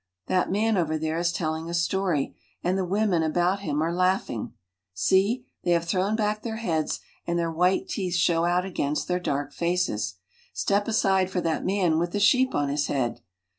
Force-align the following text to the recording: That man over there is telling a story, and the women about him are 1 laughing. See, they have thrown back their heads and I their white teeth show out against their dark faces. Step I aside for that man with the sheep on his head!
That 0.25 0.49
man 0.51 0.77
over 0.77 0.97
there 0.97 1.19
is 1.19 1.31
telling 1.31 1.69
a 1.69 1.75
story, 1.75 2.35
and 2.63 2.75
the 2.75 2.83
women 2.83 3.21
about 3.21 3.59
him 3.59 3.83
are 3.83 3.89
1 3.89 3.95
laughing. 3.97 4.53
See, 4.95 5.45
they 5.63 5.69
have 5.73 5.85
thrown 5.85 6.15
back 6.15 6.41
their 6.41 6.55
heads 6.55 7.01
and 7.27 7.37
I 7.37 7.41
their 7.43 7.51
white 7.51 7.87
teeth 7.87 8.15
show 8.15 8.43
out 8.45 8.65
against 8.65 9.07
their 9.07 9.19
dark 9.19 9.53
faces. 9.53 10.15
Step 10.53 10.87
I 10.87 10.89
aside 10.89 11.29
for 11.29 11.41
that 11.41 11.63
man 11.65 11.99
with 11.99 12.13
the 12.13 12.19
sheep 12.19 12.55
on 12.55 12.69
his 12.69 12.87
head! 12.87 13.21